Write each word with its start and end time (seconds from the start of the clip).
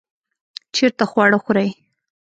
چیرته 0.75 1.05
خواړه 1.11 1.37
خورئ؟ 1.43 1.69